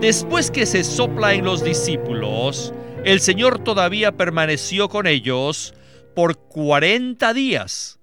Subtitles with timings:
[0.00, 2.72] Después que se sopla en los discípulos,
[3.04, 5.74] el Señor todavía permaneció con ellos
[6.16, 8.00] por 40 días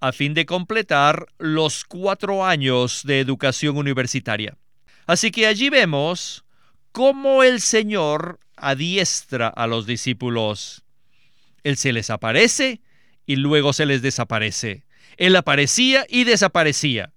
[0.00, 4.56] a fin de completar los cuatro años de educación universitaria.
[5.06, 6.46] Así que allí vemos
[6.92, 10.82] cómo el Señor adiestra a los discípulos.
[11.62, 12.80] Él se les aparece
[13.26, 14.86] y luego se les desaparece.
[15.18, 17.12] Él aparecía y desaparecía.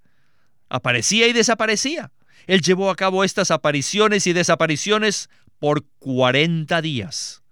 [0.67, 2.11] Aparecía y desaparecía.
[2.47, 5.29] Él llevó a cabo estas apariciones y desapariciones
[5.59, 7.43] por 40 días.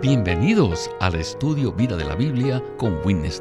[0.00, 3.40] Bienvenidos al estudio Vida de la Biblia con Witness.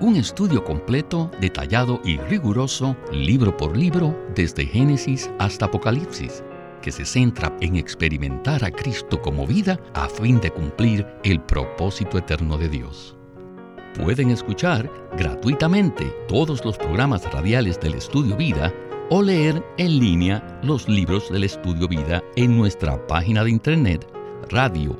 [0.00, 6.42] Un estudio completo, detallado y riguroso, libro por libro, desde Génesis hasta Apocalipsis,
[6.80, 12.16] que se centra en experimentar a Cristo como vida a fin de cumplir el propósito
[12.16, 13.19] eterno de Dios.
[13.98, 18.72] Pueden escuchar gratuitamente todos los programas radiales del Estudio Vida
[19.10, 24.06] o leer en línea los libros del Estudio Vida en nuestra página de internet
[24.48, 24.96] radiolsm.com.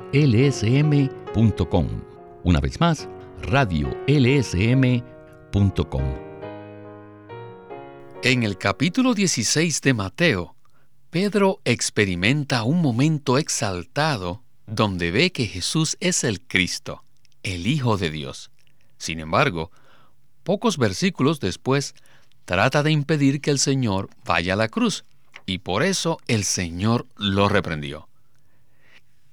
[2.43, 3.07] Una vez más,
[3.43, 4.01] radiolsm.com.
[8.23, 10.55] En el capítulo 16 de Mateo,
[11.09, 17.03] Pedro experimenta un momento exaltado donde ve que Jesús es el Cristo,
[17.43, 18.50] el Hijo de Dios.
[19.01, 19.71] Sin embargo,
[20.43, 21.95] pocos versículos después,
[22.45, 25.05] trata de impedir que el Señor vaya a la cruz,
[25.47, 28.07] y por eso el Señor lo reprendió.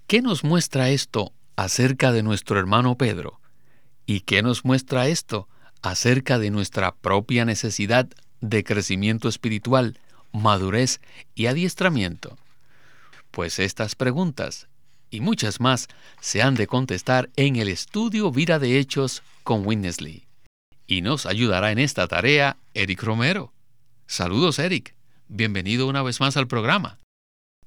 [0.06, 3.40] ¿Qué nos muestra esto acerca de nuestro hermano Pedro?
[4.06, 5.48] ¿Y qué nos muestra esto
[5.82, 8.08] acerca de nuestra propia necesidad
[8.40, 9.98] de crecimiento espiritual,
[10.32, 11.02] madurez
[11.34, 12.38] y adiestramiento?
[13.30, 14.66] Pues estas preguntas
[15.10, 15.88] y muchas más
[16.20, 20.26] se han de contestar en el estudio Vida de Hechos con Winnesley.
[20.86, 23.52] Y nos ayudará en esta tarea Eric Romero.
[24.06, 24.94] Saludos, Eric.
[25.28, 26.98] Bienvenido una vez más al programa.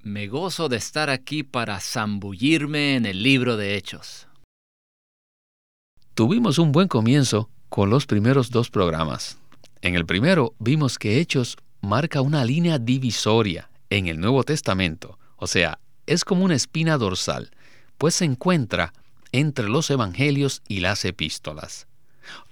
[0.01, 4.27] Me gozo de estar aquí para zambullirme en el libro de Hechos.
[6.15, 9.37] Tuvimos un buen comienzo con los primeros dos programas.
[9.81, 15.47] En el primero vimos que Hechos marca una línea divisoria en el Nuevo Testamento, o
[15.47, 17.51] sea, es como una espina dorsal,
[17.97, 18.93] pues se encuentra
[19.31, 21.87] entre los evangelios y las epístolas.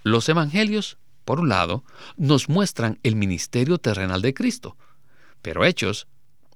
[0.03, 1.83] Los evangelios, por un lado,
[2.17, 4.77] nos muestran el ministerio terrenal de Cristo,
[5.41, 6.07] pero Hechos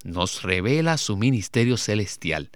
[0.03, 2.49] nos revela su ministerio celestial.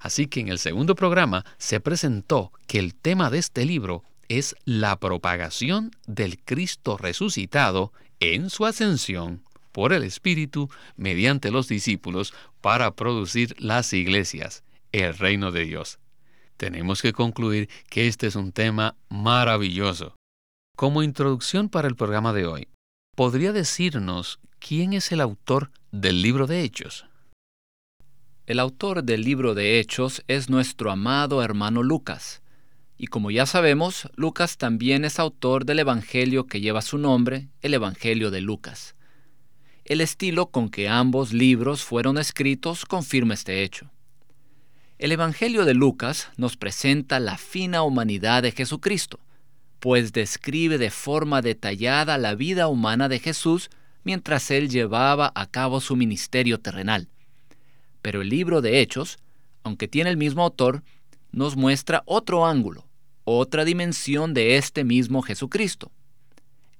[0.00, 4.56] Así que en el segundo programa se presentó que el tema de este libro es
[4.64, 12.90] la propagación del Cristo resucitado en su ascensión por el Espíritu mediante los discípulos para
[12.94, 15.98] producir las iglesias, el reino de Dios.
[16.56, 20.16] Tenemos que concluir que este es un tema maravilloso.
[20.76, 22.68] Como introducción para el programa de hoy,
[23.16, 27.06] ¿podría decirnos quién es el autor del libro de Hechos?
[28.46, 32.42] El autor del libro de Hechos es nuestro amado hermano Lucas.
[32.96, 37.74] Y como ya sabemos, Lucas también es autor del Evangelio que lleva su nombre, el
[37.74, 38.96] Evangelio de Lucas.
[39.88, 43.90] El estilo con que ambos libros fueron escritos confirma este hecho.
[44.98, 49.18] El Evangelio de Lucas nos presenta la fina humanidad de Jesucristo,
[49.80, 53.70] pues describe de forma detallada la vida humana de Jesús
[54.04, 57.08] mientras él llevaba a cabo su ministerio terrenal.
[58.02, 59.18] Pero el libro de Hechos,
[59.62, 60.82] aunque tiene el mismo autor,
[61.32, 62.86] nos muestra otro ángulo,
[63.24, 65.90] otra dimensión de este mismo Jesucristo.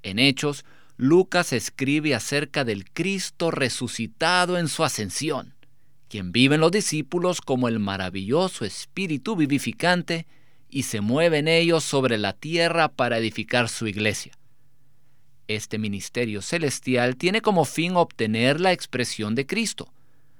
[0.02, 0.66] En Hechos,
[1.00, 5.54] Lucas escribe acerca del Cristo resucitado en su ascensión,
[6.09, 10.26] quien vive en los discípulos como el maravilloso Espíritu vivificante
[10.69, 14.32] y se mueve en ellos sobre la tierra para edificar su iglesia.
[15.47, 19.92] Este ministerio celestial tiene como fin obtener la expresión de Cristo,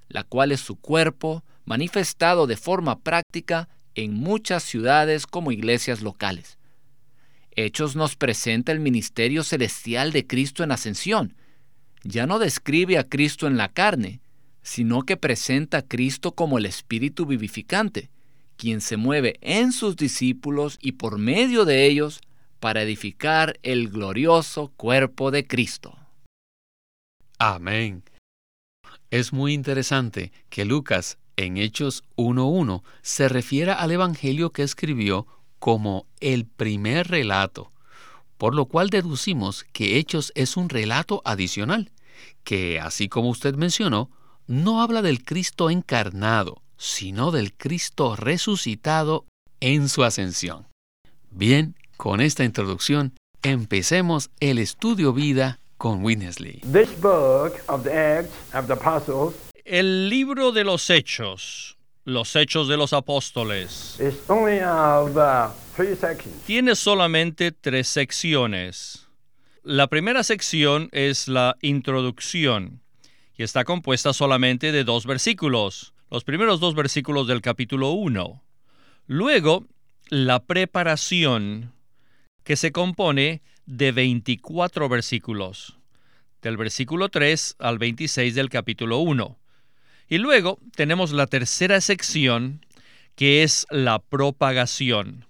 [0.09, 6.58] la cual es su cuerpo manifestado de forma práctica en muchas ciudades como iglesias locales.
[7.61, 11.35] Hechos nos presenta el ministerio celestial de Cristo en ascensión.
[12.05, 14.21] Ya no describe a Cristo en la carne,
[14.63, 18.11] sino que presenta a Cristo como el Espíritu vivificante,
[18.57, 22.21] quien se mueve en sus discípulos y por medio de ellos
[22.61, 25.99] para edificar el glorioso cuerpo de Cristo.
[27.41, 28.05] Amén.
[29.11, 35.27] Es muy interesante que Lucas en Hechos 1.1 se refiera al Evangelio que escribió
[35.59, 37.73] como el primer relato,
[38.37, 41.91] por lo cual deducimos que Hechos es un relato adicional,
[42.45, 44.11] que, así como usted mencionó,
[44.47, 49.27] no habla del Cristo encarnado, sino del Cristo resucitado
[49.61, 50.67] en su ascensión.
[51.31, 56.61] Bien, con esta introducción, empecemos el estudio vida con Winnesley.
[56.73, 59.35] This book of the Acts of the Apostles
[59.65, 61.78] El libro de los Hechos,
[62.09, 65.51] los Hechos de los Apóstoles, uh,
[66.47, 69.07] tiene solamente tres secciones.
[69.63, 72.81] La primera sección es la introducción
[73.37, 78.43] y está compuesta solamente de dos versículos, los primeros dos versículos del capítulo 1.
[79.07, 79.67] Luego,
[80.09, 81.75] la preparación,
[82.43, 85.77] que se compone de 24 versículos,
[86.41, 89.38] del versículo 3 al 26 del capítulo 1.
[90.09, 92.65] Y luego tenemos la tercera sección,
[93.15, 95.27] que es la propagación.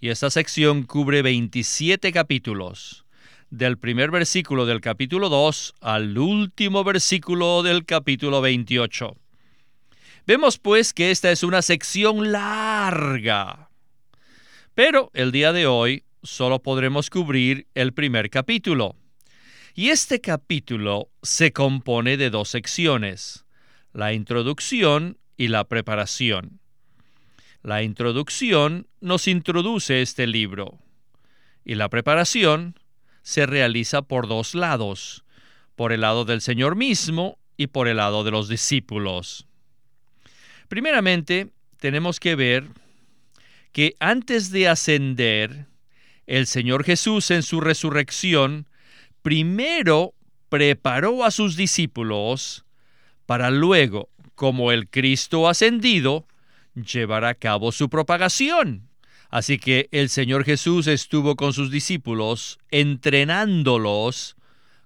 [0.00, 3.04] Y esta sección cubre 27 capítulos,
[3.50, 9.14] del primer versículo del capítulo 2 al último versículo del capítulo 28.
[10.26, 13.68] Vemos pues que esta es una sección larga.
[14.74, 18.96] Pero el día de hoy solo podremos cubrir el primer capítulo.
[19.74, 23.43] Y este capítulo se compone de dos secciones,
[23.94, 26.60] la introducción y la preparación.
[27.62, 30.78] La introducción nos introduce este libro
[31.64, 32.78] y la preparación
[33.22, 35.24] se realiza por dos lados,
[35.76, 39.46] por el lado del Señor mismo y por el lado de los discípulos.
[40.68, 42.68] Primeramente, tenemos que ver
[43.72, 45.66] que antes de ascender,
[46.26, 48.66] el Señor Jesús en su resurrección
[49.22, 50.14] primero
[50.48, 52.64] preparó a sus discípulos
[53.26, 56.26] para luego, como el Cristo ascendido,
[56.74, 58.88] llevar a cabo su propagación.
[59.30, 64.36] Así que el Señor Jesús estuvo con sus discípulos entrenándolos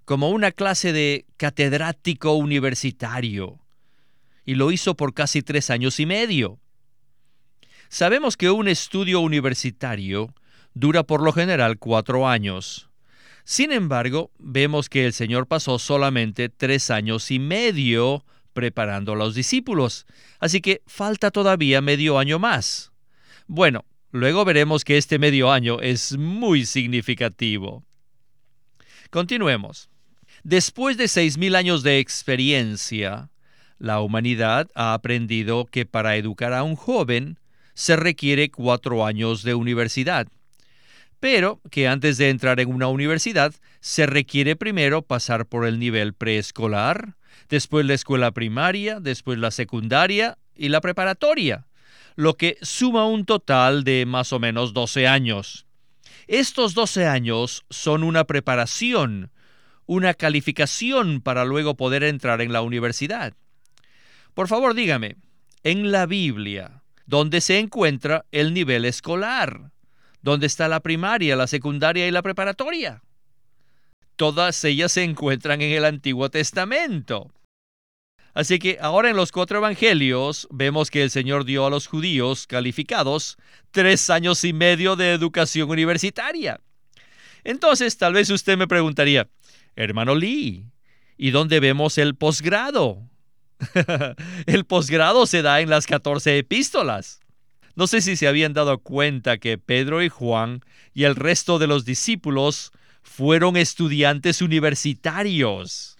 [0.05, 3.59] como una clase de catedrático universitario.
[4.45, 6.57] Y lo hizo por casi tres años y medio.
[7.89, 10.33] Sabemos que un estudio universitario
[10.73, 12.89] dura por lo general cuatro años.
[13.43, 19.35] Sin embargo, vemos que el Señor pasó solamente tres años y medio preparando a los
[19.35, 20.05] discípulos,
[20.39, 22.91] así que falta todavía medio año más.
[23.47, 27.83] Bueno, luego veremos que este medio año es muy significativo.
[29.09, 29.89] Continuemos.
[30.43, 33.29] Después de seis mil años de experiencia,
[33.77, 37.39] la humanidad ha aprendido que para educar a un joven
[37.73, 40.27] se requiere cuatro años de universidad
[41.19, 46.13] pero que antes de entrar en una universidad se requiere primero pasar por el nivel
[46.13, 47.15] preescolar,
[47.49, 51.67] después la escuela primaria, después la secundaria y la preparatoria,
[52.15, 55.65] lo que suma un total de más o menos 12 años.
[56.27, 59.31] Estos 12 años son una preparación,
[59.85, 63.33] una calificación para luego poder entrar en la universidad.
[64.35, 65.15] Por favor, dígame,
[65.63, 69.71] en la Biblia, ¿dónde se encuentra el nivel escolar?
[70.21, 73.01] ¿Dónde está la primaria, la secundaria y la preparatoria?
[74.15, 77.31] Todas ellas se encuentran en el Antiguo Testamento.
[78.39, 82.47] Así que ahora en los cuatro evangelios vemos que el Señor dio a los judíos
[82.47, 83.35] calificados
[83.71, 86.61] tres años y medio de educación universitaria.
[87.43, 89.27] Entonces tal vez usted me preguntaría,
[89.75, 90.63] hermano Lee,
[91.17, 93.09] ¿y dónde vemos el posgrado?
[94.45, 97.19] el posgrado se da en las 14 epístolas.
[97.75, 100.61] No sé si se habían dado cuenta que Pedro y Juan
[100.93, 102.71] y el resto de los discípulos
[103.01, 105.98] fueron estudiantes universitarios.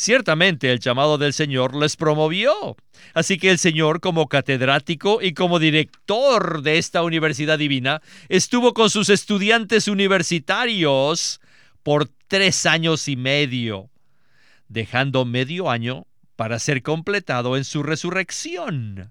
[0.00, 2.76] Ciertamente el llamado del Señor les promovió.
[3.14, 8.90] Así que el Señor como catedrático y como director de esta universidad divina estuvo con
[8.90, 11.40] sus estudiantes universitarios
[11.82, 13.90] por tres años y medio,
[14.68, 19.10] dejando medio año para ser completado en su resurrección.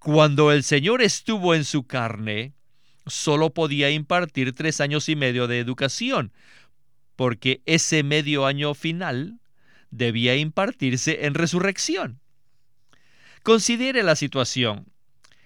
[0.00, 2.52] Cuando el Señor estuvo en su carne,
[3.06, 6.34] solo podía impartir tres años y medio de educación,
[7.16, 9.40] porque ese medio año final
[9.96, 12.20] debía impartirse en resurrección.
[13.42, 14.86] Considere la situación.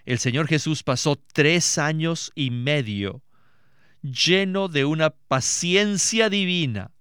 [0.05, 3.23] El Señor Jesús pasó tres años y medio
[4.03, 6.93] lleno de una paciencia divina.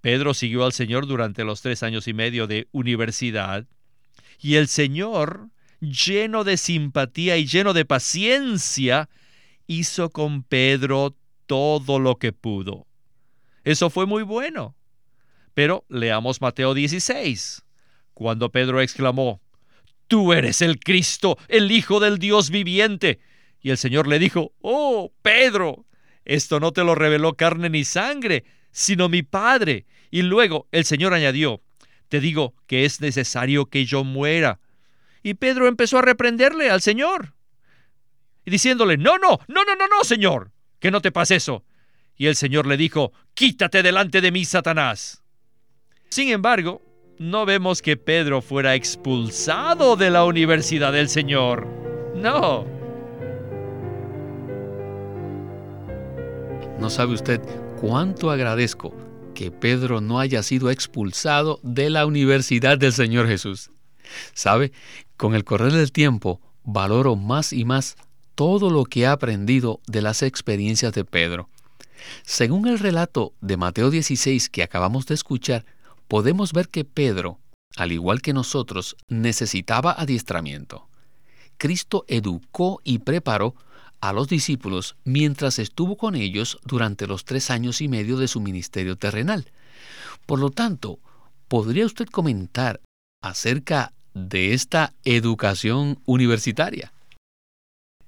[0.00, 3.66] Pedro siguió al Señor durante los tres años y medio de universidad
[4.40, 9.08] y el Señor lleno de simpatía y lleno de paciencia,
[9.66, 11.16] hizo con Pedro
[11.46, 12.86] todo lo que pudo.
[13.64, 14.74] Eso fue muy bueno.
[15.54, 17.62] Pero leamos Mateo 16,
[18.14, 19.40] cuando Pedro exclamó,
[20.08, 23.20] Tú eres el Cristo, el Hijo del Dios viviente.
[23.60, 25.84] Y el Señor le dijo, Oh, Pedro,
[26.24, 29.86] esto no te lo reveló carne ni sangre, sino mi Padre.
[30.10, 31.60] Y luego el Señor añadió,
[32.08, 34.60] Te digo que es necesario que yo muera
[35.22, 37.34] y Pedro empezó a reprenderle al Señor,
[38.44, 41.64] y diciéndole, no, no, no, no, no, no, Señor, que no te pase eso.
[42.16, 45.22] y el Señor le dijo, Quítate delante de mí, Satanás.
[46.12, 46.82] Sin embargo,
[47.18, 51.68] no vemos que Pedro fuera expulsado de la universidad del Señor.
[52.16, 52.66] No.
[56.80, 57.40] No sabe usted
[57.80, 58.92] cuánto agradezco
[59.36, 63.70] que Pedro no haya sido expulsado de la universidad del Señor Jesús.
[64.34, 64.72] ¿Sabe?
[65.16, 67.94] Con el correr del tiempo, valoro más y más
[68.34, 71.48] todo lo que he aprendido de las experiencias de Pedro.
[72.24, 75.64] Según el relato de Mateo 16 que acabamos de escuchar,
[76.10, 77.38] podemos ver que Pedro,
[77.76, 80.88] al igual que nosotros, necesitaba adiestramiento.
[81.56, 83.54] Cristo educó y preparó
[84.00, 88.40] a los discípulos mientras estuvo con ellos durante los tres años y medio de su
[88.40, 89.52] ministerio terrenal.
[90.26, 90.98] Por lo tanto,
[91.46, 92.80] ¿podría usted comentar
[93.22, 96.92] acerca de esta educación universitaria?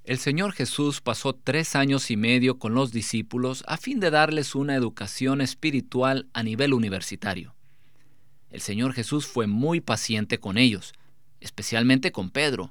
[0.02, 4.56] El Señor Jesús pasó tres años y medio con los discípulos a fin de darles
[4.56, 7.51] una educación espiritual a nivel universitario.
[8.52, 10.92] El Señor Jesús fue muy paciente con ellos,
[11.40, 12.70] especialmente con Pedro,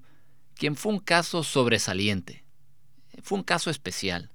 [0.54, 2.44] quien fue un caso sobresaliente.
[3.24, 4.30] Fue un caso especial.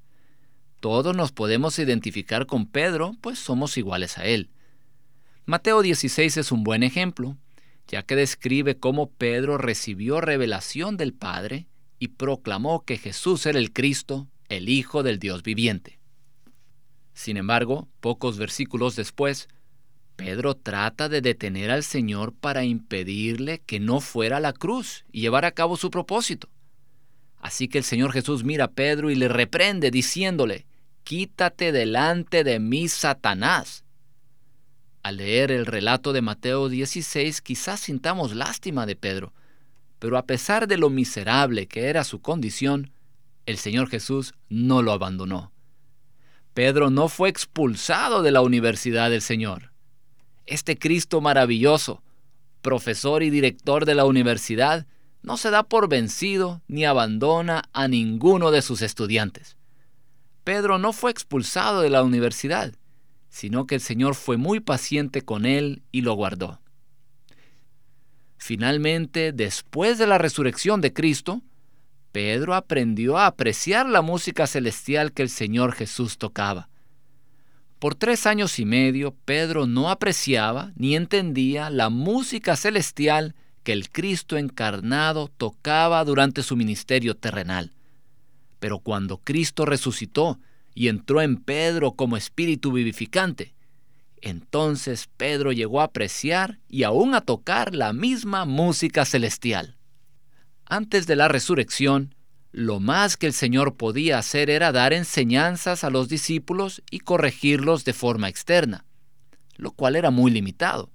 [0.81, 4.51] Todos nos podemos identificar con Pedro, pues somos iguales a él.
[5.45, 7.37] Mateo 16 es un buen ejemplo,
[7.87, 11.69] ya que describe cómo Pedro recibió revelación del Padre
[12.01, 16.01] y proclamó que Jesús era el Cristo, el Hijo del Dios viviente.
[17.15, 19.49] Sin embargo, pocos versículos después,
[20.17, 25.21] Pedro trata de detener al Señor para impedirle que no fuera a la cruz y
[25.21, 26.49] llevar a cabo su propósito.
[27.39, 30.67] Así que el Señor Jesús mira a Pedro y le reprende diciéndole,
[31.05, 33.85] Quítate delante de mí, Satanás.
[35.05, 39.33] Al leer el relato de Mateo 16 quizás sintamos lástima de Pedro,
[40.01, 42.91] pero a pesar de lo miserable que era su condición,
[43.45, 45.53] el Señor Jesús no lo abandonó.
[46.55, 49.76] Pedro no fue expulsado de la universidad del Señor.
[50.47, 52.03] Este Cristo maravilloso,
[52.63, 54.87] profesor y director de la universidad,
[55.23, 59.57] no se da por vencido ni abandona a ninguno de sus estudiantes.
[60.45, 62.73] Pedro no fue expulsado de la universidad,
[63.29, 66.61] sino que el Señor fue muy paciente con él y lo guardó.
[68.39, 71.43] Finalmente, después de la resurrección de Cristo,
[72.13, 76.69] Pedro aprendió a apreciar la música celestial que el Señor Jesús tocaba.
[77.79, 83.91] Por tres años y medio, Pedro no apreciaba ni entendía la música celestial que el
[83.91, 87.73] Cristo encarnado tocaba durante su ministerio terrenal.
[88.61, 90.41] Pero cuando Cristo resucitó
[90.75, 93.55] y entró en Pedro como espíritu vivificante,
[94.23, 99.77] entonces Pedro llegó a apreciar y aún a tocar la misma música celestial.
[100.65, 102.16] Antes de la resurrección,
[102.53, 107.85] lo más que el Señor podía hacer era dar enseñanzas a los discípulos y corregirlos
[107.85, 108.85] de forma externa,
[109.57, 110.91] lo cual era muy limitado.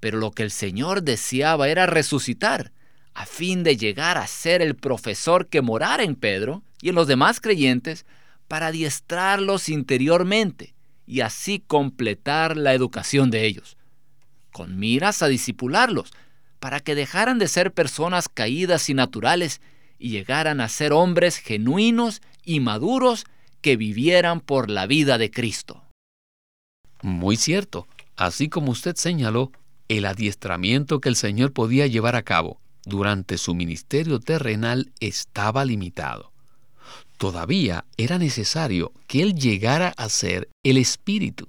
[0.00, 2.72] Pero lo que el Señor deseaba era resucitar,
[3.14, 7.08] a fin de llegar a ser el profesor que morara en Pedro y en los
[7.08, 8.06] demás creyentes
[8.46, 10.74] para adiestrarlos interiormente
[11.06, 13.76] y así completar la educación de ellos,
[14.52, 16.12] con miras a disipularlos,
[16.60, 19.60] para que dejaran de ser personas caídas y naturales
[19.98, 23.24] y llegaran a ser hombres genuinos y maduros
[23.60, 25.82] que vivieran por la vida de Cristo.
[27.02, 27.86] Muy cierto.
[28.16, 29.52] Así como usted señaló,
[29.88, 36.32] el adiestramiento que el Señor podía llevar a cabo durante su ministerio terrenal estaba limitado
[37.18, 41.48] todavía era necesario que él llegara a ser el espíritu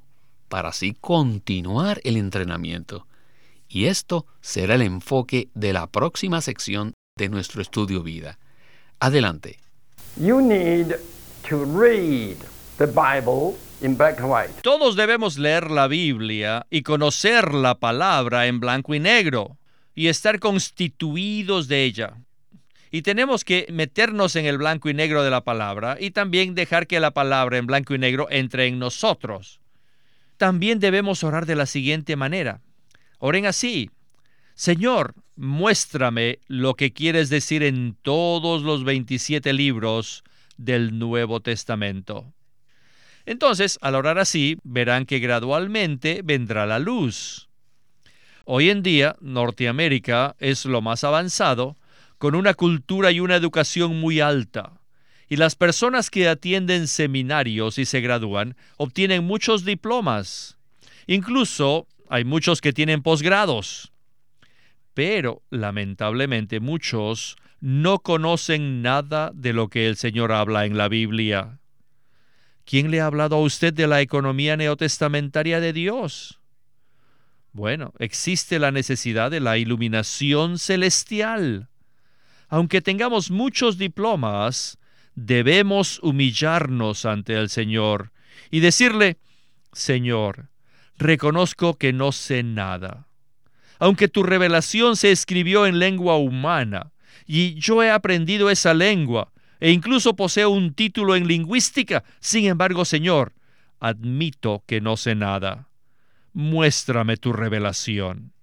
[0.49, 3.07] para así continuar el entrenamiento.
[3.69, 8.38] Y esto será el enfoque de la próxima sección de nuestro estudio vida.
[8.99, 9.59] Adelante.
[14.61, 19.57] Todos debemos leer la Biblia y conocer la palabra en blanco y negro
[19.95, 22.13] y estar constituidos de ella.
[22.91, 26.87] Y tenemos que meternos en el blanco y negro de la palabra y también dejar
[26.87, 29.61] que la palabra en blanco y negro entre en nosotros.
[30.37, 32.61] También debemos orar de la siguiente manera.
[33.19, 33.91] Oren así.
[34.59, 40.25] Señor, muéstrame lo que quieres decir en todos los 27 libros
[40.57, 42.33] del Nuevo Testamento.
[43.25, 47.47] Entonces, al orar así, verán que gradualmente vendrá la luz.
[48.43, 51.77] Hoy en día, Norteamérica es lo más avanzado
[52.17, 54.73] con una cultura y una educación muy alta.
[55.29, 60.57] Y las personas que atienden seminarios y se gradúan obtienen muchos diplomas.
[61.07, 63.93] Incluso hay muchos que tienen posgrados.
[64.99, 71.59] Pero lamentablemente muchos no conocen nada de lo que el Señor habla en la Biblia.
[72.65, 76.41] ¿Quién le ha hablado a usted de la economía neotestamentaria de Dios?
[77.53, 81.69] Bueno, existe la necesidad de la iluminación celestial.
[82.49, 84.79] Aunque tengamos muchos diplomas,
[85.15, 88.11] debemos humillarnos ante el Señor
[88.51, 89.15] y decirle,
[89.71, 90.49] Señor,
[90.97, 93.05] reconozco que no sé nada.
[93.79, 96.91] Aunque tu revelación se escribió en lengua humana,
[97.25, 102.03] y yo he aprendido esa lengua, e incluso poseo un título en lingüística.
[102.19, 103.33] Sin embargo, Señor,
[103.79, 105.69] admito que no sé nada.
[106.33, 108.33] Muéstrame tu revelación.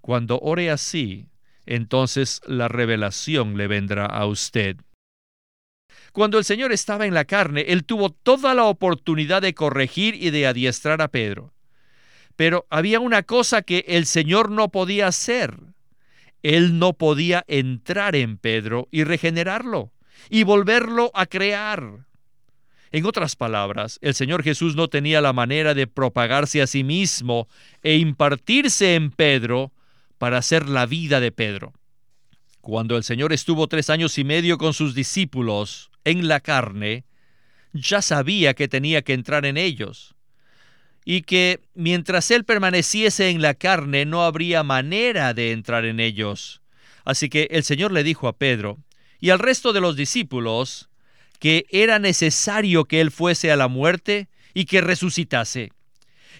[0.00, 1.28] Cuando ore así,
[1.66, 4.76] entonces la revelación le vendrá a usted.
[6.12, 10.30] Cuando el Señor estaba en la carne, Él tuvo toda la oportunidad de corregir y
[10.30, 11.53] de adiestrar a Pedro.
[12.36, 15.56] Pero había una cosa que el Señor no podía hacer.
[16.42, 19.92] Él no podía entrar en Pedro y regenerarlo
[20.28, 22.06] y volverlo a crear.
[22.90, 27.48] En otras palabras, el Señor Jesús no tenía la manera de propagarse a sí mismo
[27.82, 29.72] e impartirse en Pedro
[30.18, 31.72] para hacer la vida de Pedro.
[32.60, 37.04] Cuando el Señor estuvo tres años y medio con sus discípulos en la carne,
[37.72, 40.13] ya sabía que tenía que entrar en ellos
[41.04, 46.62] y que mientras Él permaneciese en la carne no habría manera de entrar en ellos.
[47.04, 48.78] Así que el Señor le dijo a Pedro,
[49.20, 50.88] y al resto de los discípulos
[51.38, 55.72] que era necesario que Él fuese a la muerte y que resucitase.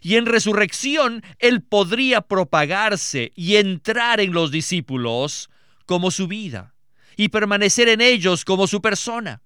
[0.01, 5.51] Y en resurrección Él podría propagarse y entrar en los discípulos
[5.87, 6.75] como su vida
[7.17, 9.43] y permanecer en ellos como su persona.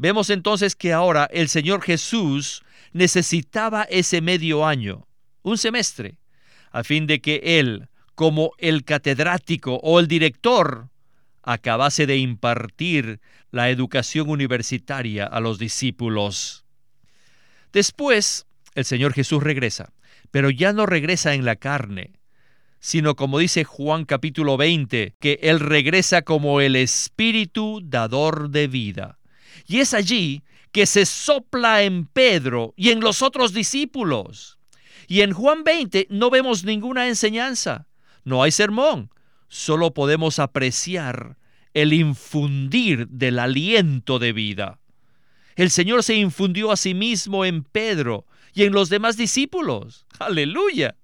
[0.00, 2.62] Vemos entonces que ahora el Señor Jesús
[2.92, 5.08] necesitaba ese medio año,
[5.42, 6.20] un semestre,
[6.70, 10.88] a fin de que Él, como el catedrático o el director,
[11.42, 16.64] acabase de impartir la educación universitaria a los discípulos.
[17.72, 19.92] Después, el Señor Jesús regresa,
[20.30, 22.12] pero ya no regresa en la carne,
[22.78, 29.17] sino como dice Juan capítulo 20, que Él regresa como el Espíritu dador de vida.
[29.66, 30.42] Y es allí
[30.72, 34.58] que se sopla en Pedro y en los otros discípulos.
[35.06, 37.88] Y en Juan 20 no vemos ninguna enseñanza,
[38.24, 39.10] no hay sermón,
[39.48, 41.38] solo podemos apreciar
[41.72, 44.78] el infundir del aliento de vida.
[45.56, 50.06] El Señor se infundió a sí mismo en Pedro y en los demás discípulos.
[50.18, 50.94] Aleluya.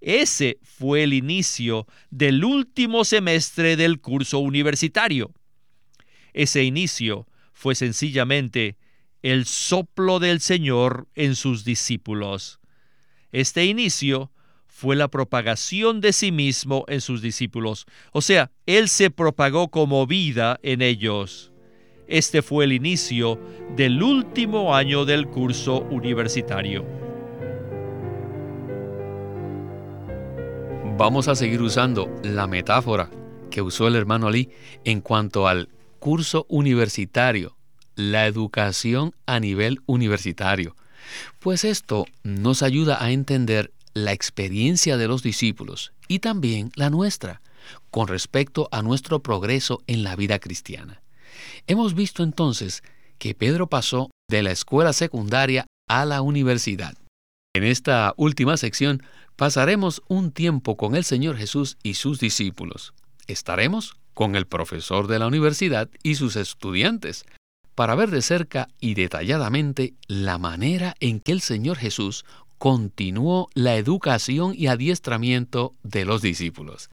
[0.00, 5.32] Ese fue el inicio del último semestre del curso universitario.
[6.32, 8.76] Ese inicio fue sencillamente
[9.22, 12.60] el soplo del Señor en sus discípulos.
[13.32, 14.30] Este inicio
[14.66, 17.86] fue la propagación de sí mismo en sus discípulos.
[18.12, 21.50] O sea, Él se propagó como vida en ellos.
[22.08, 23.40] Este fue el inicio
[23.74, 26.84] del último año del curso universitario.
[30.98, 33.10] Vamos a seguir usando la metáfora
[33.50, 34.50] que usó el hermano Lee
[34.84, 35.70] en cuanto al
[36.06, 37.56] curso universitario,
[37.96, 40.76] la educación a nivel universitario.
[41.40, 47.42] Pues esto nos ayuda a entender la experiencia de los discípulos y también la nuestra
[47.90, 51.02] con respecto a nuestro progreso en la vida cristiana.
[51.66, 52.84] Hemos visto entonces
[53.18, 56.94] que Pedro pasó de la escuela secundaria a la universidad.
[57.52, 59.02] En esta última sección
[59.34, 62.94] pasaremos un tiempo con el Señor Jesús y sus discípulos.
[63.26, 67.26] Estaremos con el profesor de la universidad y sus estudiantes
[67.74, 72.24] para ver de cerca y detalladamente la manera en que el Señor Jesús
[72.56, 76.88] continuó la educación y adiestramiento de los discípulos.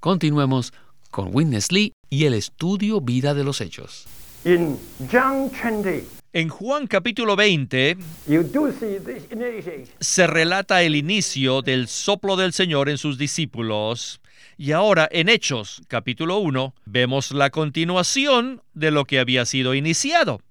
[0.00, 0.72] Continuemos
[1.10, 4.06] con Witness Lee y el estudio vida de los hechos.
[4.46, 4.78] In
[5.12, 9.84] John 20, En Juan capítulo 20 you do see this initiation.
[10.00, 14.22] se relata el inicio del soplo del Señor en sus discípulos.
[14.62, 20.42] Y ahora en Hechos capítulo 1 vemos la continuación de lo que había sido iniciado.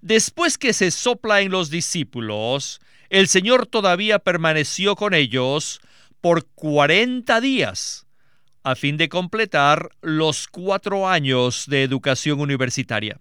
[0.00, 5.80] Después que se sopla en los discípulos, el Señor todavía permaneció con ellos
[6.20, 8.04] por cuarenta días,
[8.64, 13.20] a fin de completar los cuatro años de educación universitaria.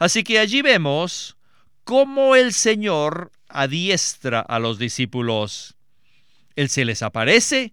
[0.00, 1.36] Así que allí vemos
[1.84, 5.76] cómo el Señor adiestra a los discípulos.
[6.56, 7.72] Él se les aparece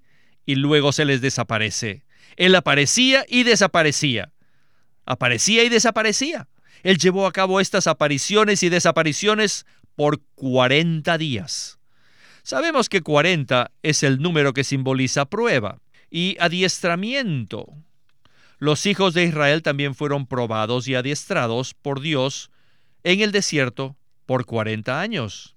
[0.52, 2.04] y luego se les desaparece.
[2.36, 4.34] Él aparecía y desaparecía.
[5.06, 6.50] Aparecía y desaparecía.
[6.84, 11.80] Él llevó a cabo estas apariciones y desapariciones por 40 días.
[12.44, 17.74] Sabemos que 40 es el número que simboliza prueba y adiestramiento.
[18.58, 22.52] Los hijos de Israel también fueron probados y adiestrados por Dios
[23.04, 25.56] en el desierto por 40 años.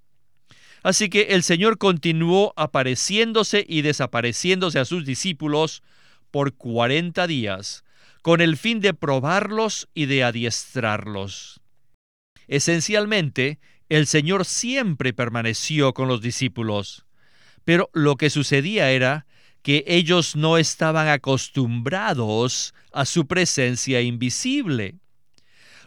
[0.84, 5.82] Así que el Señor continuó apareciéndose y desapareciéndose a sus discípulos
[6.30, 7.84] por 40 días,
[8.20, 11.62] con el fin de probarlos y de adiestrarlos.
[12.48, 17.06] Esencialmente, el Señor siempre permaneció con los discípulos,
[17.64, 19.26] pero lo que sucedía era
[19.62, 24.96] que ellos no estaban acostumbrados a su presencia invisible.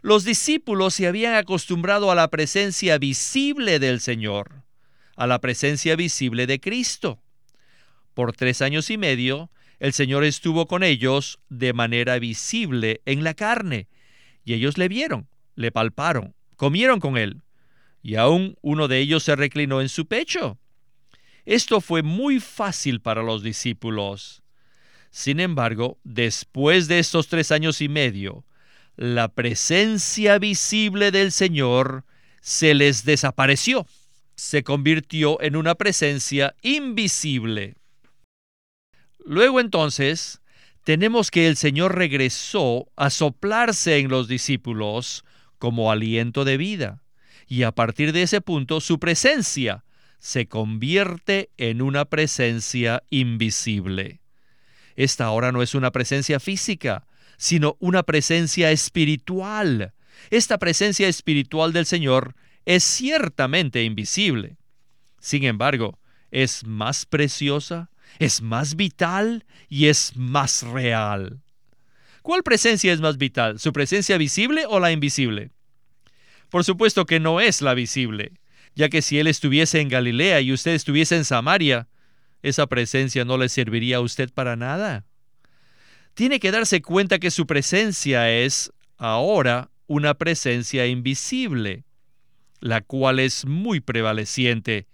[0.02, 4.64] Los discípulos se habían acostumbrado a la presencia visible del Señor,
[5.18, 7.20] a la presencia visible de Cristo.
[8.14, 13.34] Por tres años y medio, el Señor estuvo con ellos de manera visible en la
[13.34, 13.88] carne,
[14.46, 17.42] y ellos le vieron, le palparon, comieron con él,
[18.02, 20.58] y aún uno de ellos se reclinó en su pecho.
[21.46, 24.44] Esto fue muy fácil para los discípulos.
[25.10, 28.46] Sin embargo, después de estos tres años y medio,
[28.96, 32.06] la presencia visible del Señor
[32.42, 33.86] se les desapareció,
[34.38, 37.76] se convirtió en una presencia invisible.
[39.26, 40.40] Luego entonces,
[40.84, 45.26] tenemos que el Señor regresó a soplarse en los discípulos
[45.58, 47.02] como aliento de vida,
[47.48, 49.84] y a partir de ese punto su presencia
[50.20, 54.22] se convierte en una presencia invisible.
[54.96, 57.06] Esta ahora no es una presencia física,
[57.38, 59.94] sino una presencia espiritual.
[60.30, 62.36] Esta presencia espiritual del Señor
[62.68, 64.58] es ciertamente invisible.
[65.20, 65.98] Sin embargo,
[66.30, 71.42] es más preciosa, es más vital y es más real.
[72.22, 73.58] ¿Cuál presencia es más vital?
[73.58, 75.50] ¿Su presencia visible o la invisible?
[76.50, 78.34] Por supuesto que no es la visible,
[78.76, 81.88] ya que si Él estuviese en Galilea y usted estuviese en Samaria,
[82.44, 85.08] esa presencia no le serviría a usted para nada
[86.18, 91.84] tiene que darse cuenta que su presencia es ahora una presencia invisible,
[92.60, 94.88] la cual es muy prevaleciente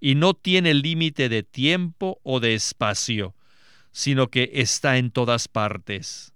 [0.00, 3.34] y no tiene límite de tiempo o de espacio,
[3.92, 6.32] sino que está en todas partes.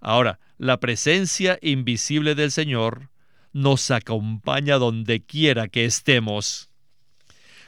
[0.00, 3.10] Ahora, la presencia invisible del Señor
[3.52, 6.70] nos acompaña donde quiera que estemos.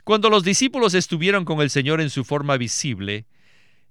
[0.04, 3.26] Cuando los discípulos estuvieron con el Señor en su forma visible,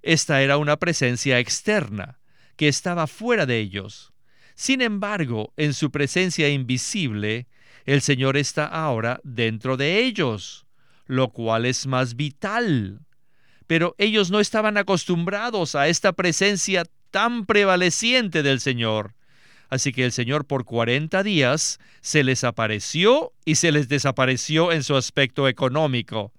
[0.02, 2.18] esta era una presencia externa,
[2.56, 4.12] que estaba fuera de ellos.
[4.54, 7.46] Sin embargo, en su presencia invisible,
[7.88, 10.66] el Señor está ahora dentro de ellos,
[11.06, 13.00] lo cual es más vital.
[13.66, 19.14] Pero ellos no estaban acostumbrados a esta presencia tan prevaleciente del Señor.
[19.70, 24.84] Así que el Señor por 40 días se les apareció y se les desapareció en
[24.84, 26.34] su aspecto económico,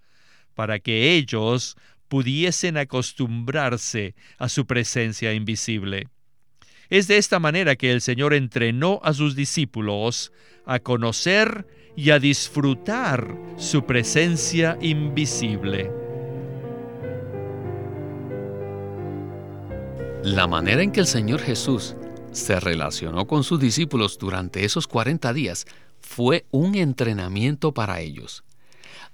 [0.54, 1.78] para que ellos
[2.10, 6.10] pudiesen acostumbrarse a su presencia invisible.
[6.89, 10.32] Es de esta manera que el Señor entrenó a sus discípulos
[10.65, 15.91] a conocer y a disfrutar su presencia invisible.
[20.23, 21.95] La manera en que el Señor Jesús
[22.32, 25.65] se relacionó con sus discípulos durante esos 40 días
[26.02, 28.43] fue un entrenamiento para ellos.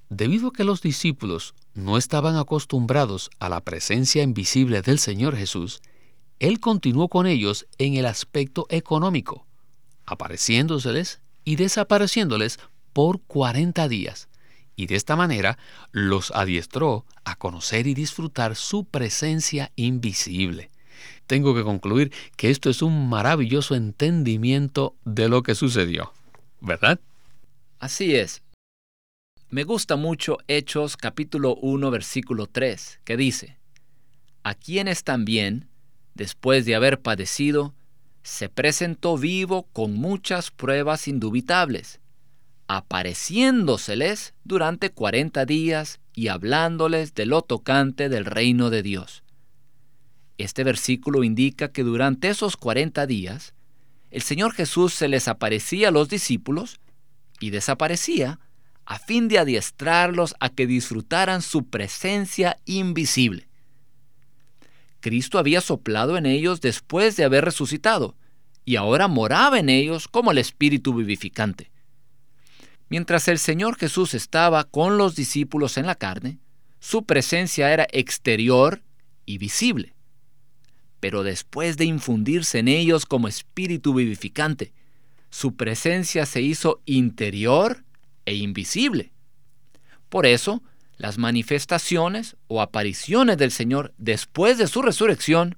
[0.10, 5.82] Debido a que los discípulos no estaban acostumbrados a la presencia invisible del Señor Jesús,
[6.40, 9.46] Él continuó con ellos en el aspecto económico,
[10.06, 12.60] apareciéndoseles y desapareciéndoles
[12.94, 14.28] por 40 días,
[14.76, 15.58] y de esta manera
[15.92, 20.72] los adiestró a conocer y disfrutar su presencia invisible.
[21.28, 26.14] Tengo que concluir que esto es un maravilloso entendimiento de lo que sucedió,
[26.62, 27.00] ¿verdad?
[27.80, 28.42] Así es.
[29.50, 33.58] Me gusta mucho Hechos capítulo 1 versículo 3, que dice,
[34.44, 35.70] a quienes también,
[36.16, 37.76] después de haber padecido,
[38.24, 42.00] se presentó vivo con muchas pruebas indubitables,
[42.68, 49.24] apareciéndoseles durante cuarenta días y hablándoles de lo tocante del reino de Dios.
[50.40, 53.54] Este versículo indica que durante esos cuarenta días,
[54.10, 56.80] el Señor Jesús se les aparecía a los discípulos
[57.40, 58.40] y desaparecía
[58.86, 63.48] a fin de adiestrarlos a que disfrutaran su presencia invisible.
[65.06, 68.16] Cristo había soplado en ellos después de haber resucitado,
[68.66, 71.70] y ahora moraba en ellos como el Espíritu vivificante.
[72.90, 76.40] Mientras el Señor Jesús estaba con los discípulos en la carne,
[76.80, 78.82] su presencia era exterior
[79.28, 79.94] y visible.
[81.00, 84.74] Pero después de infundirse en ellos como Espíritu vivificante,
[85.30, 87.86] su presencia se hizo interior
[88.26, 89.12] e invisible.
[90.10, 90.64] Por eso,
[90.98, 95.58] las manifestaciones o apariciones del Señor después de su resurrección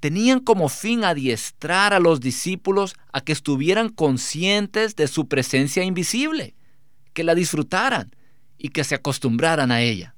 [0.00, 6.54] tenían como fin adiestrar a los discípulos a que estuvieran conscientes de su presencia invisible,
[7.12, 8.14] que la disfrutaran
[8.58, 10.14] y que se acostumbraran a ella.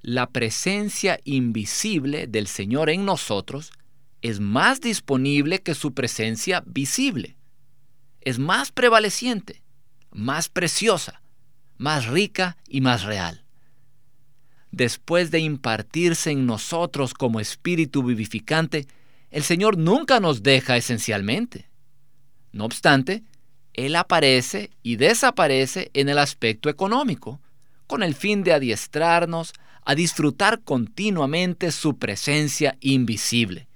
[0.00, 3.72] La presencia invisible del Señor en nosotros
[4.22, 7.36] es más disponible que su presencia visible.
[8.20, 9.62] Es más prevaleciente,
[10.10, 11.20] más preciosa,
[11.76, 13.44] más rica y más real.
[14.70, 18.86] Después de impartirse en nosotros como espíritu vivificante,
[19.30, 21.68] el Señor nunca nos deja esencialmente.
[22.52, 23.24] No obstante,
[23.74, 27.40] Él aparece y desaparece en el aspecto económico,
[27.86, 29.52] con el fin de adiestrarnos
[29.84, 33.68] a disfrutar continuamente su presencia invisible.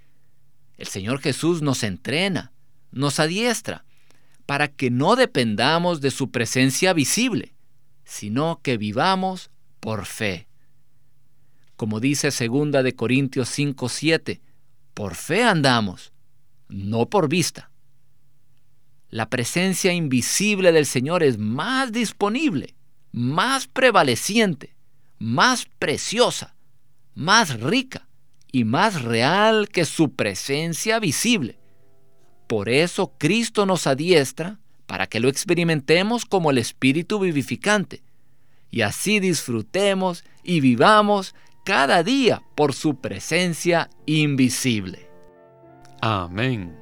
[0.77, 2.51] El Señor Jesús nos entrena,
[2.91, 3.83] nos adiestra,
[4.45, 7.53] para que no dependamos de su presencia visible,
[8.03, 10.47] sino que vivamos por fe.
[11.83, 14.39] Como dice 2 de Corintios 5:7,
[14.93, 16.13] por fe andamos,
[16.69, 17.71] no por vista.
[19.09, 22.73] La presencia invisible del Señor es más disponible,
[23.11, 24.77] más prevaleciente,
[25.19, 26.55] más preciosa,
[27.15, 28.07] más rica
[28.49, 31.59] y más real que su presencia visible.
[32.47, 38.03] Por eso Cristo nos adiestra para que lo experimentemos como el Espíritu vivificante,
[38.71, 45.09] y así disfrutemos y vivamos cada día por su presencia invisible.
[46.01, 46.75] Amén.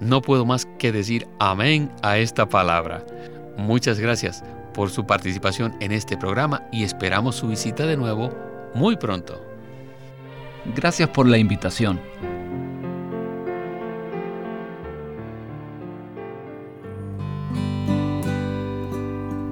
[0.00, 3.04] No puedo más que decir amén a esta palabra.
[3.56, 8.32] Muchas gracias por su participación en este programa y esperamos su visita de nuevo
[8.74, 9.44] muy pronto.
[10.76, 12.00] Gracias por la invitación.